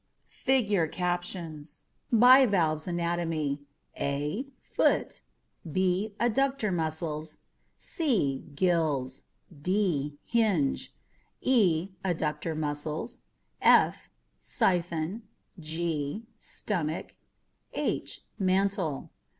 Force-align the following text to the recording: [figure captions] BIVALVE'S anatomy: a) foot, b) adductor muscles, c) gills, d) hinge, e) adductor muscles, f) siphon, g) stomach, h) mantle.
[figure 0.33 0.87
captions] 0.87 1.83
BIVALVE'S 2.11 2.87
anatomy: 2.87 3.59
a) 3.95 4.47
foot, 4.63 5.21
b) 5.71 6.15
adductor 6.19 6.73
muscles, 6.73 7.37
c) 7.77 8.43
gills, 8.55 9.21
d) 9.61 10.17
hinge, 10.25 10.91
e) 11.41 11.89
adductor 12.03 12.57
muscles, 12.57 13.19
f) 13.61 14.09
siphon, 14.39 15.21
g) 15.59 16.25
stomach, 16.39 17.13
h) 17.73 18.23
mantle. 18.39 19.11